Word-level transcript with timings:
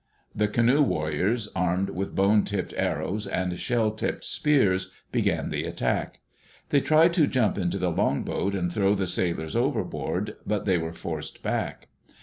The 0.33 0.47
canoe 0.47 0.81
warriors, 0.81 1.47
armed 1.55 1.91
with 1.91 2.15
bone 2.15 2.43
tipped 2.43 2.73
arrows 2.75 3.27
and 3.27 3.59
shell 3.59 3.91
tipped 3.91 4.25
spears, 4.25 4.91
began 5.11 5.49
the 5.49 5.63
attack. 5.63 6.21
They 6.69 6.81
tried 6.81 7.13
to 7.13 7.27
jump 7.27 7.55
into 7.55 7.77
the 7.77 7.91
longboat 7.91 8.55
and 8.55 8.71
throw 8.71 8.95
the 8.95 9.05
sailors 9.05 9.55
overboard; 9.55 10.37
but 10.43 10.65
they 10.65 10.79
were 10.79 10.93
forced 10.93 11.43
back. 11.43 11.89